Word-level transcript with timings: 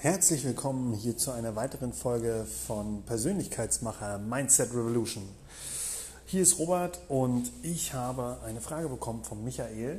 Herzlich 0.00 0.44
willkommen 0.44 0.94
hier 0.94 1.16
zu 1.16 1.32
einer 1.32 1.56
weiteren 1.56 1.92
Folge 1.92 2.46
von 2.68 3.02
Persönlichkeitsmacher 3.02 4.18
Mindset 4.18 4.70
Revolution. 4.70 5.24
Hier 6.24 6.42
ist 6.42 6.60
Robert 6.60 7.00
und 7.08 7.50
ich 7.64 7.94
habe 7.94 8.36
eine 8.46 8.60
Frage 8.60 8.88
bekommen 8.88 9.24
von 9.24 9.42
Michael, 9.42 9.98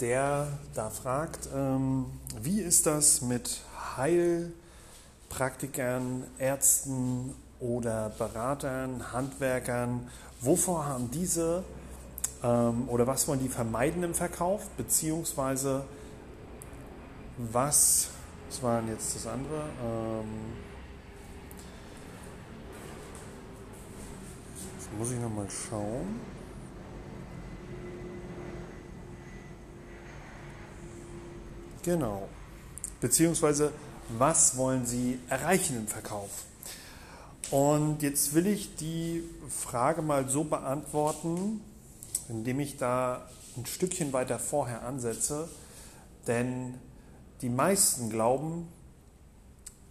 der 0.00 0.48
da 0.74 0.90
fragt, 0.90 1.48
ähm, 1.54 2.06
wie 2.42 2.60
ist 2.60 2.86
das 2.86 3.22
mit 3.22 3.60
Heilpraktikern, 3.96 6.24
Ärzten 6.40 7.32
oder 7.60 8.08
Beratern, 8.18 9.12
Handwerkern? 9.12 10.08
Wovor 10.40 10.86
haben 10.86 11.12
diese 11.12 11.62
ähm, 12.42 12.88
oder 12.88 13.06
was 13.06 13.28
wollen 13.28 13.38
die 13.38 13.48
vermeiden 13.48 14.02
im 14.02 14.14
Verkauf, 14.14 14.66
beziehungsweise 14.76 15.84
was, 17.38 18.08
was 18.52 18.62
war 18.62 18.82
jetzt 18.86 19.16
das 19.16 19.26
andere? 19.26 19.64
Ähm, 19.82 20.26
jetzt 24.76 24.92
muss 24.98 25.10
ich 25.10 25.18
nochmal 25.18 25.46
schauen. 25.48 26.20
Genau. 31.82 32.28
Beziehungsweise, 33.00 33.72
was 34.10 34.58
wollen 34.58 34.84
Sie 34.84 35.18
erreichen 35.30 35.78
im 35.78 35.88
Verkauf? 35.88 36.44
Und 37.50 38.02
jetzt 38.02 38.34
will 38.34 38.46
ich 38.46 38.76
die 38.76 39.24
Frage 39.48 40.02
mal 40.02 40.28
so 40.28 40.44
beantworten, 40.44 41.62
indem 42.28 42.60
ich 42.60 42.76
da 42.76 43.26
ein 43.56 43.64
Stückchen 43.64 44.12
weiter 44.12 44.38
vorher 44.38 44.82
ansetze, 44.82 45.48
denn 46.26 46.74
die 47.42 47.48
meisten 47.48 48.08
glauben 48.08 48.68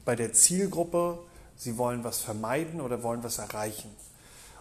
bei 0.06 0.16
der 0.16 0.34
Zielgruppe, 0.34 1.20
sie 1.56 1.78
wollen 1.78 2.04
was 2.04 2.22
vermeiden 2.22 2.82
oder 2.82 3.04
wollen 3.04 3.24
was 3.24 3.38
erreichen. 3.38 3.94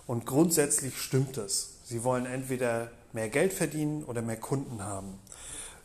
Und 0.07 0.27
grundsätzlich 0.27 0.99
stimmt 0.99 1.39
es. 1.39 1.75
Sie 1.85 2.05
wollen 2.05 2.27
entweder 2.27 2.91
mehr 3.13 3.29
Geld 3.29 3.53
verdienen 3.53 4.05
oder 4.05 4.23
mehr 4.23 4.37
Kunden 4.37 4.83
haben. 4.83 5.19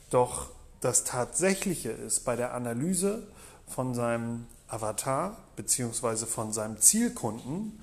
Doch 0.10 0.50
das 0.82 1.04
Tatsächliche 1.04 1.92
ist 1.92 2.26
bei 2.26 2.36
der 2.36 2.54
Analyse 2.54 3.24
von 3.68 3.94
seinem 3.94 4.48
Avatar 4.68 5.38
bzw. 5.56 6.26
von 6.26 6.54
seinem 6.54 6.80
Zielkunden, 6.80 7.80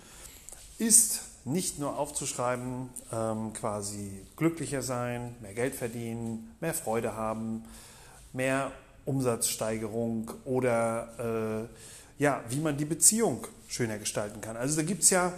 ist 0.79 1.23
nicht 1.45 1.79
nur 1.79 1.99
aufzuschreiben, 1.99 2.89
ähm, 3.13 3.53
quasi 3.53 4.25
glücklicher 4.37 4.83
sein, 4.83 5.35
mehr 5.41 5.55
Geld 5.55 5.75
verdienen, 5.75 6.55
mehr 6.61 6.75
Freude 6.75 7.15
haben, 7.17 7.65
mehr 8.33 8.73
Umsatzsteigerung 9.05 10.31
oder 10.45 11.69
äh, 12.19 12.23
ja, 12.23 12.43
wie 12.49 12.61
man 12.61 12.77
die 12.77 12.85
Beziehung 12.85 13.47
schöner 13.69 13.99
gestalten 13.99 14.41
kann. 14.41 14.57
Also 14.57 14.77
da 14.77 14.83
gibt 14.83 15.03
es 15.03 15.11
ja 15.11 15.33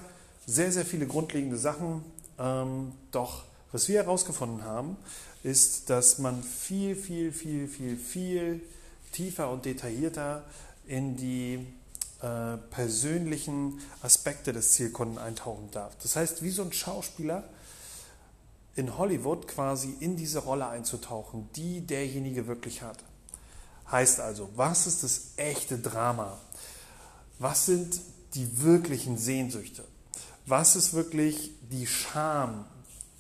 sehr, 0.47 0.71
sehr 0.71 0.85
viele 0.85 1.07
grundlegende 1.07 1.57
Sachen. 1.57 2.05
Ähm, 2.39 2.93
doch 3.11 3.45
was 3.73 3.89
wir 3.89 4.03
herausgefunden 4.03 4.65
haben, 4.65 4.97
ist, 5.43 5.91
dass 5.91 6.19
man 6.19 6.43
viel, 6.43 6.95
viel, 6.95 7.33
viel, 7.33 7.67
viel, 7.69 7.97
viel 7.97 8.61
tiefer 9.13 9.51
und 9.51 9.65
detaillierter 9.65 10.45
in 10.87 11.17
die 11.17 11.67
äh, 12.23 12.57
persönlichen 12.71 13.81
Aspekte 14.03 14.53
des 14.53 14.73
Zielkunden 14.73 15.19
eintauchen 15.19 15.71
darf. 15.73 15.97
Das 16.03 16.17
heißt, 16.17 16.43
wie 16.43 16.51
so 16.51 16.63
ein 16.63 16.73
Schauspieler 16.73 17.45
in 18.77 18.97
Hollywood 18.97 19.49
quasi 19.49 19.95
in 20.01 20.17
diese 20.17 20.41
Rolle 20.41 20.69
einzutauchen, 20.69 21.49
die 21.55 21.81
derjenige 21.81 22.47
wirklich 22.47 22.83
hat. 22.83 22.99
Heißt 23.91 24.21
also, 24.21 24.49
was 24.57 24.87
ist 24.87 25.03
das 25.03 25.33
echte 25.37 25.79
Drama? 25.79 26.39
Was 27.39 27.67
sind 27.67 28.01
die 28.35 28.63
wirklichen 28.63 29.19
Sehnsüchte? 29.19 29.85
Was 30.47 30.77
ist 30.77 30.95
wirklich 30.95 31.53
die 31.71 31.87
Scham, 31.87 32.65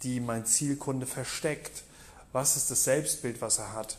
die 0.03 0.21
mein 0.21 0.47
Zielkunde 0.47 1.06
versteckt? 1.06 1.84
Was 2.33 2.56
ist 2.56 2.71
das 2.71 2.84
Selbstbild, 2.84 3.41
was 3.41 3.59
er 3.59 3.72
hat? 3.72 3.99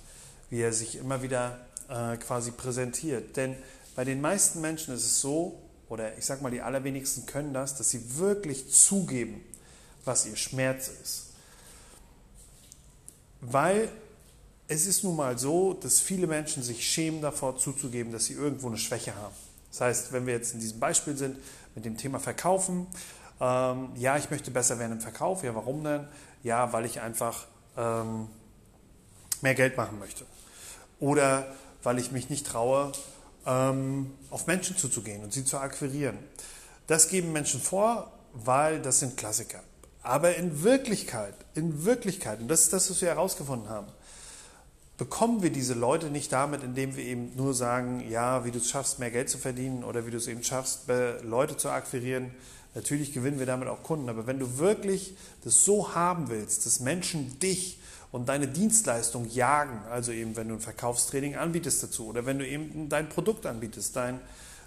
Wie 0.50 0.62
er 0.62 0.73
sich 0.73 0.97
immer 0.97 1.22
wieder 1.22 1.59
äh, 1.89 2.17
quasi 2.17 2.51
präsentiert? 2.51 3.35
Denn 3.38 3.56
bei 3.95 4.03
den 4.03 4.22
meisten 4.22 4.62
Menschen 4.62 4.94
ist 4.94 5.06
es 5.06 5.22
so, 5.22 5.59
oder 5.89 6.18
ich 6.18 6.25
sage 6.25 6.44
mal, 6.44 6.51
die 6.51 6.62
allerwenigsten 6.62 7.25
können 7.25 7.53
das, 7.53 7.75
dass 7.75 7.89
sie 7.89 8.18
wirklich 8.18 8.72
zugeben, 8.72 9.44
was 10.03 10.25
ihr 10.25 10.35
Schmerz 10.35 10.89
ist. 11.01 11.28
Weil 13.41 13.89
es 14.67 14.87
ist 14.87 15.03
nun 15.03 15.15
mal 15.15 15.37
so, 15.37 15.73
dass 15.73 15.99
viele 15.99 16.27
Menschen 16.27 16.63
sich 16.63 16.87
schämen 16.87 17.21
davor 17.21 17.57
zuzugeben, 17.57 18.11
dass 18.11 18.25
sie 18.25 18.33
irgendwo 18.33 18.67
eine 18.67 18.77
Schwäche 18.77 19.15
haben. 19.15 19.35
Das 19.71 19.81
heißt, 19.81 20.11
wenn 20.11 20.25
wir 20.25 20.33
jetzt 20.33 20.53
in 20.53 20.59
diesem 20.59 20.79
Beispiel 20.79 21.15
sind 21.17 21.37
mit 21.75 21.85
dem 21.85 21.97
Thema 21.97 22.19
Verkaufen, 22.19 22.87
ähm, 23.39 23.89
ja, 23.95 24.17
ich 24.17 24.31
möchte 24.31 24.51
besser 24.51 24.79
werden 24.79 24.93
im 24.93 25.01
Verkauf. 25.01 25.43
Ja, 25.43 25.53
warum 25.53 25.83
denn? 25.83 26.07
Ja, 26.43 26.71
weil 26.73 26.85
ich 26.85 27.01
einfach 27.01 27.45
ähm, 27.77 28.27
mehr 29.41 29.55
Geld 29.55 29.77
machen 29.77 29.99
möchte. 29.99 30.25
Oder 30.99 31.53
weil 31.83 31.99
ich 31.99 32.11
mich 32.11 32.29
nicht 32.29 32.47
traue, 32.47 32.91
ähm, 33.45 34.13
auf 34.29 34.47
Menschen 34.47 34.77
zuzugehen 34.77 35.23
und 35.23 35.33
sie 35.33 35.45
zu 35.45 35.57
akquirieren. 35.57 36.17
Das 36.87 37.09
geben 37.09 37.31
Menschen 37.33 37.61
vor, 37.61 38.11
weil 38.33 38.81
das 38.81 38.99
sind 38.99 39.17
Klassiker. 39.17 39.61
Aber 40.01 40.35
in 40.35 40.63
Wirklichkeit, 40.63 41.33
in 41.53 41.83
Wirklichkeit, 41.83 42.39
und 42.39 42.47
das 42.47 42.61
ist 42.61 42.73
das, 42.73 42.89
was 42.89 43.01
wir 43.01 43.09
herausgefunden 43.09 43.69
haben, 43.69 43.87
bekommen 44.97 45.44
wir 45.44 45.50
diese 45.50 45.73
Leute 45.73 46.09
nicht 46.09 46.31
damit, 46.31 46.63
indem 46.63 46.95
wir 46.95 47.03
eben 47.03 47.35
nur 47.35 47.53
sagen, 47.53 48.09
ja, 48.09 48.45
wie 48.45 48.51
du 48.51 48.59
es 48.59 48.69
schaffst, 48.69 49.00
mehr 49.00 49.11
Geld 49.11 49.29
zu 49.29 49.38
verdienen 49.38 49.83
oder 49.83 50.06
wie 50.06 50.11
du 50.11 50.17
es 50.17 50.28
eben 50.28 50.44
schaffst, 50.44 50.88
Leute 51.23 51.57
zu 51.57 51.69
akquirieren. 51.69 52.31
Natürlich 52.75 53.13
gewinnen 53.13 53.39
wir 53.39 53.45
damit 53.45 53.67
auch 53.67 53.83
Kunden. 53.83 54.09
Aber 54.09 54.28
wenn 54.28 54.39
du 54.39 54.57
wirklich 54.57 55.16
das 55.44 55.63
so 55.63 55.95
haben 55.95 56.29
willst, 56.29 56.66
dass 56.66 56.79
Menschen 56.79 57.39
dich 57.39 57.79
und 58.11 58.29
deine 58.29 58.47
Dienstleistung 58.47 59.29
jagen, 59.29 59.79
also 59.89 60.11
eben 60.11 60.38
wenn 60.38 60.47
du 60.47 60.56
ein 60.56 60.61
Verkaufstraining 60.61 61.35
anbietest 61.35 61.83
dazu 61.83 62.07
oder 62.07 62.25
wenn 62.25 62.39
du 62.39 62.47
eben 62.47 62.88
dein 62.88 63.09
Produkt 63.09 63.45
anbietest, 63.45 63.95
dein, 63.95 64.22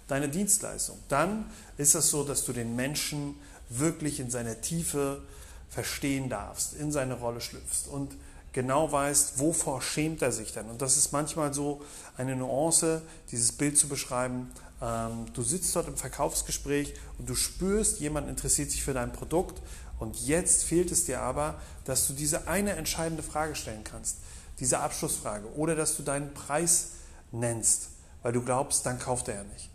deine 0.07 0.29
Dienstleistung, 0.29 0.99
dann 1.07 1.49
ist 1.77 1.95
es 1.95 2.09
so, 2.09 2.23
dass 2.23 2.45
du 2.45 2.53
den 2.53 2.75
Menschen 2.75 3.35
wirklich 3.69 4.19
in 4.19 4.29
seiner 4.29 4.61
Tiefe 4.61 5.21
verstehen 5.69 6.29
darfst, 6.29 6.73
in 6.73 6.91
seine 6.91 7.15
Rolle 7.15 7.41
schlüpfst 7.41 7.87
und 7.87 8.15
genau 8.53 8.91
weißt, 8.91 9.39
wovor 9.39 9.81
schämt 9.81 10.21
er 10.21 10.31
sich 10.31 10.53
denn. 10.53 10.69
Und 10.69 10.81
das 10.81 10.97
ist 10.97 11.11
manchmal 11.11 11.53
so 11.53 11.81
eine 12.17 12.35
Nuance, 12.35 13.01
dieses 13.31 13.51
Bild 13.51 13.77
zu 13.77 13.87
beschreiben. 13.87 14.51
Ähm, 14.81 15.25
du 15.33 15.41
sitzt 15.41 15.75
dort 15.75 15.87
im 15.87 15.97
Verkaufsgespräch 15.97 16.93
und 17.17 17.29
du 17.29 17.35
spürst, 17.35 17.99
jemand 17.99 18.29
interessiert 18.29 18.71
sich 18.71 18.83
für 18.83 18.93
dein 18.93 19.11
Produkt 19.11 19.61
und 19.99 20.25
jetzt 20.25 20.63
fehlt 20.63 20.91
es 20.91 21.05
dir 21.05 21.21
aber, 21.21 21.59
dass 21.83 22.07
du 22.07 22.13
diese 22.13 22.47
eine 22.47 22.73
entscheidende 22.73 23.21
Frage 23.23 23.55
stellen 23.55 23.83
kannst, 23.83 24.17
diese 24.59 24.79
Abschlussfrage, 24.79 25.53
oder 25.55 25.75
dass 25.75 25.97
du 25.97 26.03
deinen 26.03 26.33
Preis 26.33 26.91
nennst, 27.31 27.89
weil 28.23 28.31
du 28.31 28.41
glaubst, 28.41 28.85
dann 28.85 28.97
kauft 28.97 29.27
er 29.27 29.35
ja 29.35 29.43
nicht. 29.43 29.69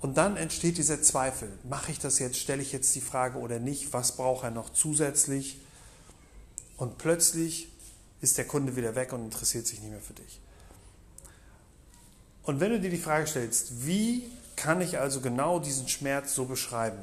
Und 0.00 0.16
dann 0.16 0.36
entsteht 0.36 0.78
dieser 0.78 1.00
Zweifel. 1.00 1.48
Mache 1.62 1.92
ich 1.92 1.98
das 1.98 2.18
jetzt? 2.18 2.36
Stelle 2.36 2.60
ich 2.60 2.72
jetzt 2.72 2.94
die 2.94 3.00
Frage 3.00 3.38
oder 3.38 3.60
nicht? 3.60 3.92
Was 3.92 4.16
braucht 4.16 4.44
er 4.44 4.50
noch 4.50 4.70
zusätzlich? 4.70 5.60
Und 6.76 6.98
plötzlich 6.98 7.68
ist 8.22 8.38
der 8.38 8.46
Kunde 8.46 8.74
wieder 8.76 8.94
weg 8.94 9.12
und 9.12 9.24
interessiert 9.24 9.66
sich 9.66 9.80
nicht 9.80 9.90
mehr 9.90 10.00
für 10.00 10.14
dich. 10.14 10.40
Und 12.44 12.60
wenn 12.60 12.70
du 12.70 12.80
dir 12.80 12.90
die 12.90 12.96
Frage 12.96 13.26
stellst, 13.26 13.86
wie 13.86 14.30
kann 14.56 14.80
ich 14.80 14.98
also 14.98 15.20
genau 15.20 15.58
diesen 15.58 15.88
Schmerz 15.88 16.34
so 16.34 16.46
beschreiben? 16.46 16.98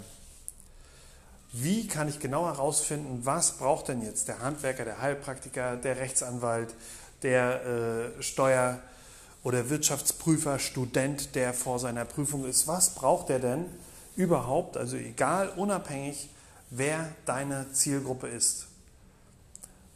Wie 1.52 1.88
kann 1.88 2.08
ich 2.08 2.20
genau 2.20 2.46
herausfinden, 2.46 3.22
was 3.24 3.54
braucht 3.58 3.90
denn 3.90 4.02
jetzt 4.02 4.28
der 4.28 4.40
Handwerker, 4.40 4.86
der 4.86 5.02
Heilpraktiker, 5.02 5.78
der 5.78 5.98
Rechtsanwalt, 5.98 6.74
der 7.22 7.66
äh, 8.18 8.24
Steuer- 8.24 8.80
oder 9.44 9.70
Wirtschaftsprüfer, 9.70 10.60
Student, 10.60 11.36
der 11.36 11.54
vor 11.54 11.80
seiner 11.80 12.06
Prüfung 12.06 12.46
ist? 12.46 12.68
Was 12.68 12.92
braucht 12.94 13.30
er 13.30 13.40
denn 13.40 13.66
überhaupt? 14.16 14.78
Also 14.78 14.96
egal, 14.96 15.50
unabhängig, 15.50 16.30
wer 16.70 17.10
deine 17.26 17.72
Zielgruppe 17.74 18.28
ist. 18.28 18.68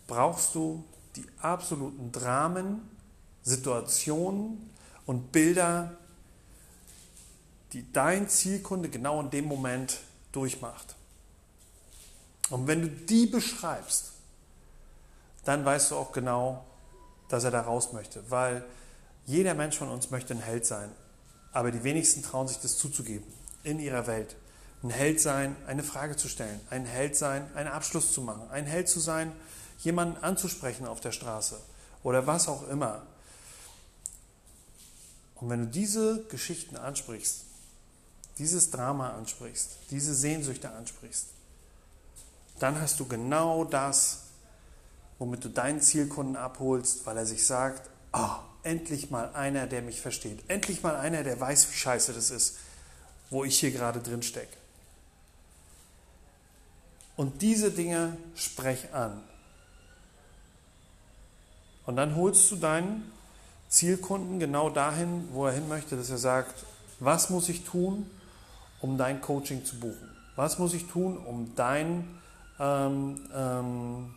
Brauchst 0.08 0.56
du 0.56 0.84
die 1.16 1.26
absoluten 1.40 2.12
Dramen, 2.12 2.82
Situationen 3.44 4.70
und 5.06 5.32
Bilder, 5.32 5.98
die 7.74 7.92
dein 7.92 8.30
Zielkunde 8.30 8.90
genau 8.90 9.20
in 9.20 9.30
dem 9.30 9.46
Moment 9.46 10.00
durchmacht. 10.32 10.96
Und 12.50 12.68
wenn 12.68 12.82
du 12.82 12.90
die 12.90 13.26
beschreibst, 13.26 14.12
dann 15.44 15.66
weißt 15.66 15.92
du 15.92 15.96
auch 15.96 16.12
genau, 16.12 16.66
dass 17.30 17.44
er 17.44 17.52
da 17.52 17.62
raus 17.62 17.94
möchte. 17.94 18.24
Weil 18.30 18.64
jeder 19.26 19.54
Mensch 19.54 19.78
von 19.78 19.90
uns 19.90 20.12
möchte 20.12 20.34
ein 20.34 20.42
Held 20.42 20.66
sein. 20.66 20.92
Aber 21.52 21.72
die 21.72 21.84
wenigsten 21.84 22.24
trauen 22.24 22.48
sich 22.48 22.60
das 22.60 22.78
zuzugeben 22.78 23.26
in 23.64 23.80
ihrer 23.80 24.08
Welt. 24.08 24.36
Ein 24.84 24.90
Held 24.90 25.22
sein, 25.22 25.56
eine 25.66 25.84
Frage 25.84 26.16
zu 26.16 26.28
stellen. 26.28 26.60
Ein 26.70 26.86
Held 26.86 27.16
sein, 27.16 27.50
einen 27.56 27.70
Abschluss 27.70 28.12
zu 28.12 28.22
machen. 28.22 28.50
Ein 28.52 28.66
Held 28.66 28.90
zu 28.90 29.00
sein, 29.00 29.32
jemanden 29.80 30.24
anzusprechen 30.24 30.88
auf 30.88 31.02
der 31.02 31.12
Straße. 31.12 31.60
Oder 32.04 32.28
was 32.28 32.48
auch 32.48 32.68
immer. 32.68 33.04
Und 35.36 35.50
wenn 35.50 35.62
du 35.62 35.68
diese 35.68 36.24
Geschichten 36.26 36.78
ansprichst, 36.78 37.44
dieses 38.38 38.72
Drama 38.72 39.12
ansprichst, 39.12 39.72
diese 39.92 40.14
Sehnsüchte 40.14 40.72
ansprichst, 40.72 41.28
dann 42.60 42.80
hast 42.80 43.00
du 43.00 43.06
genau 43.06 43.64
das, 43.66 44.20
womit 45.20 45.44
du 45.44 45.50
deinen 45.50 45.82
Zielkunden 45.82 46.36
abholst, 46.36 47.06
weil 47.06 47.18
er 47.18 47.26
sich 47.26 47.46
sagt, 47.46 47.90
oh, 48.14 48.36
endlich 48.64 49.10
mal 49.10 49.34
einer, 49.34 49.68
der 49.68 49.82
mich 49.82 50.02
versteht. 50.02 50.44
Endlich 50.48 50.82
mal 50.84 50.96
einer, 50.96 51.24
der 51.24 51.40
weiß, 51.40 51.70
wie 51.72 51.76
scheiße 51.76 52.14
das 52.14 52.32
ist, 52.32 52.58
wo 53.30 53.44
ich 53.44 53.60
hier 53.60 53.72
gerade 53.72 54.00
drin 54.00 54.24
stecke. 54.24 54.56
Und 57.16 57.42
diese 57.42 57.72
Dinge 57.72 58.18
sprech 58.36 58.94
an. 58.94 59.22
Und 61.86 61.96
dann 61.96 62.16
holst 62.16 62.52
du 62.52 62.56
deinen 62.56 63.12
Zielkunden 63.68 64.40
genau 64.40 64.70
dahin, 64.70 65.28
wo 65.32 65.48
er 65.48 65.54
hin 65.54 65.68
möchte, 65.68 65.98
dass 65.98 66.10
er 66.10 66.18
sagt, 66.18 66.64
was 67.00 67.30
muss 67.30 67.50
ich 67.50 67.64
tun, 67.66 68.10
um 68.82 68.98
dein 68.98 69.20
Coaching 69.22 69.66
zu 69.66 69.80
buchen? 69.80 70.10
Was 70.36 70.60
muss 70.60 70.74
ich 70.74 70.88
tun, 70.88 71.18
um 71.18 71.54
dein, 71.56 72.08
ähm, 72.60 73.20
ähm, 73.36 74.14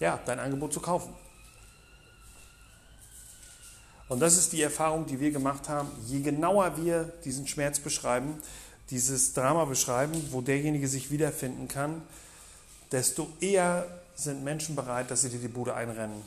ja, 0.00 0.18
dein 0.26 0.38
Angebot 0.38 0.72
zu 0.72 0.80
kaufen? 0.80 1.14
Und 4.08 4.20
das 4.20 4.36
ist 4.36 4.52
die 4.52 4.62
Erfahrung, 4.62 5.06
die 5.06 5.20
wir 5.20 5.30
gemacht 5.30 5.68
haben. 5.68 5.88
Je 6.06 6.20
genauer 6.20 6.76
wir 6.78 7.04
diesen 7.24 7.46
Schmerz 7.46 7.78
beschreiben, 7.78 8.42
dieses 8.90 9.34
Drama 9.34 9.66
beschreiben, 9.66 10.14
wo 10.30 10.40
derjenige 10.40 10.88
sich 10.88 11.10
wiederfinden 11.10 11.68
kann, 11.68 12.02
desto 12.90 13.28
eher 13.40 13.86
sind 14.14 14.42
Menschen 14.44 14.74
bereit, 14.74 15.10
dass 15.10 15.22
sie 15.22 15.28
dir 15.28 15.38
die 15.38 15.48
Bude 15.48 15.74
einrennen. 15.74 16.22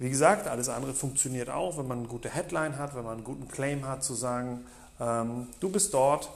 Wie 0.00 0.08
gesagt, 0.08 0.48
alles 0.48 0.70
andere 0.70 0.94
funktioniert 0.94 1.50
auch, 1.50 1.76
wenn 1.76 1.86
man 1.86 1.98
eine 1.98 2.08
gute 2.08 2.30
Headline 2.30 2.78
hat, 2.78 2.94
wenn 2.94 3.04
man 3.04 3.18
einen 3.18 3.24
guten 3.24 3.48
Claim 3.48 3.86
hat, 3.86 4.02
zu 4.02 4.14
sagen, 4.14 4.64
ähm, 4.98 5.48
du 5.60 5.68
bist 5.68 5.92
dort 5.92 6.30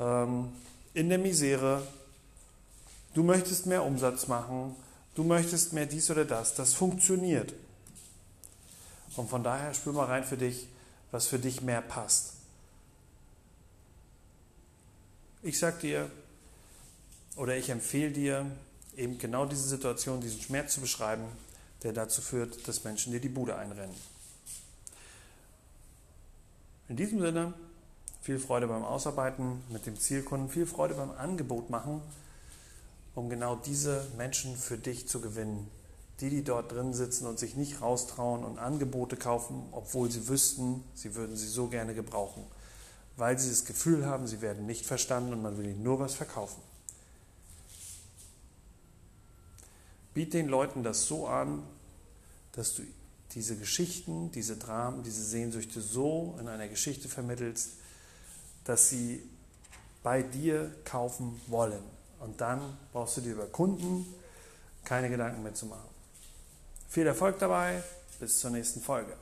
ähm, 0.00 0.50
in 0.94 1.10
der 1.10 1.18
Misere, 1.18 1.86
du 3.12 3.22
möchtest 3.22 3.66
mehr 3.66 3.84
Umsatz 3.84 4.26
machen, 4.26 4.74
du 5.14 5.22
möchtest 5.22 5.74
mehr 5.74 5.84
dies 5.84 6.10
oder 6.10 6.24
das. 6.24 6.54
Das 6.54 6.72
funktioniert. 6.72 7.52
Und 9.16 9.28
von 9.28 9.44
daher 9.44 9.74
spür 9.74 9.92
mal 9.92 10.06
rein 10.06 10.24
für 10.24 10.38
dich, 10.38 10.66
was 11.10 11.26
für 11.26 11.38
dich 11.38 11.60
mehr 11.60 11.82
passt. 11.82 12.32
Ich 15.42 15.58
sage 15.58 15.76
dir 15.76 16.10
oder 17.36 17.54
ich 17.54 17.68
empfehle 17.68 18.12
dir, 18.12 18.46
eben 18.96 19.18
genau 19.18 19.44
diese 19.44 19.68
Situation, 19.68 20.22
diesen 20.22 20.40
Schmerz 20.40 20.72
zu 20.72 20.80
beschreiben, 20.80 21.24
der 21.84 21.92
dazu 21.92 22.20
führt, 22.20 22.66
dass 22.66 22.82
Menschen 22.82 23.12
dir 23.12 23.20
die 23.20 23.28
Bude 23.28 23.56
einrennen. 23.56 23.94
In 26.88 26.96
diesem 26.96 27.20
Sinne, 27.20 27.54
viel 28.20 28.38
Freude 28.38 28.66
beim 28.66 28.84
Ausarbeiten 28.84 29.62
mit 29.68 29.86
dem 29.86 29.98
Zielkunden, 29.98 30.48
viel 30.48 30.66
Freude 30.66 30.94
beim 30.94 31.12
Angebot 31.12 31.70
machen, 31.70 32.02
um 33.14 33.28
genau 33.30 33.54
diese 33.54 34.06
Menschen 34.16 34.56
für 34.56 34.78
dich 34.78 35.06
zu 35.06 35.20
gewinnen. 35.20 35.70
Die, 36.20 36.30
die 36.30 36.42
dort 36.42 36.72
drin 36.72 36.94
sitzen 36.94 37.26
und 37.26 37.38
sich 37.38 37.56
nicht 37.56 37.80
raustrauen 37.80 38.44
und 38.44 38.58
Angebote 38.58 39.16
kaufen, 39.16 39.62
obwohl 39.72 40.10
sie 40.10 40.28
wüssten, 40.28 40.82
sie 40.94 41.14
würden 41.14 41.36
sie 41.36 41.48
so 41.48 41.68
gerne 41.68 41.94
gebrauchen 41.94 42.44
weil 43.16 43.38
sie 43.38 43.50
das 43.50 43.64
Gefühl 43.64 44.06
haben, 44.06 44.26
sie 44.26 44.40
werden 44.40 44.66
nicht 44.66 44.86
verstanden 44.86 45.32
und 45.32 45.42
man 45.42 45.56
will 45.56 45.66
ihnen 45.66 45.82
nur 45.82 45.98
was 45.98 46.14
verkaufen. 46.14 46.60
Biet 50.14 50.32
den 50.32 50.48
Leuten 50.48 50.82
das 50.82 51.06
so 51.06 51.26
an, 51.26 51.62
dass 52.52 52.74
du 52.74 52.82
diese 53.32 53.56
Geschichten, 53.56 54.30
diese 54.32 54.56
Dramen, 54.56 55.02
diese 55.02 55.24
Sehnsüchte 55.24 55.80
so 55.80 56.36
in 56.40 56.46
einer 56.46 56.68
Geschichte 56.68 57.08
vermittelst, 57.08 57.72
dass 58.64 58.88
sie 58.88 59.22
bei 60.02 60.22
dir 60.22 60.72
kaufen 60.84 61.40
wollen. 61.48 61.82
Und 62.20 62.40
dann 62.40 62.78
brauchst 62.92 63.16
du 63.16 63.20
dir 63.20 63.32
über 63.32 63.46
Kunden 63.46 64.06
keine 64.84 65.10
Gedanken 65.10 65.42
mehr 65.42 65.54
zu 65.54 65.66
machen. 65.66 65.88
Viel 66.88 67.06
Erfolg 67.06 67.38
dabei, 67.40 67.82
bis 68.20 68.38
zur 68.38 68.50
nächsten 68.50 68.80
Folge. 68.80 69.16